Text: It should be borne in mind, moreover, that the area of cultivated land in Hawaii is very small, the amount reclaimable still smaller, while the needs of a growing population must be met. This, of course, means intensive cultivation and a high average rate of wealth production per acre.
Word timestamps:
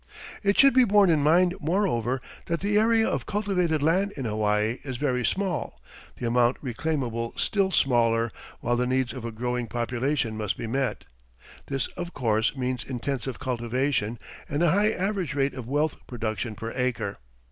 It 0.41 0.57
should 0.57 0.73
be 0.73 0.83
borne 0.83 1.11
in 1.11 1.21
mind, 1.21 1.53
moreover, 1.59 2.21
that 2.47 2.59
the 2.61 2.75
area 2.75 3.07
of 3.07 3.27
cultivated 3.27 3.83
land 3.83 4.13
in 4.13 4.25
Hawaii 4.25 4.79
is 4.83 4.97
very 4.97 5.23
small, 5.23 5.79
the 6.17 6.25
amount 6.25 6.57
reclaimable 6.59 7.35
still 7.37 7.69
smaller, 7.69 8.31
while 8.61 8.75
the 8.75 8.87
needs 8.87 9.13
of 9.13 9.25
a 9.25 9.31
growing 9.31 9.67
population 9.67 10.35
must 10.35 10.57
be 10.57 10.65
met. 10.65 11.05
This, 11.67 11.85
of 11.89 12.15
course, 12.15 12.57
means 12.57 12.83
intensive 12.83 13.37
cultivation 13.37 14.17
and 14.49 14.63
a 14.63 14.71
high 14.71 14.89
average 14.91 15.35
rate 15.35 15.53
of 15.53 15.67
wealth 15.67 15.97
production 16.07 16.55
per 16.55 16.71
acre. 16.75 17.19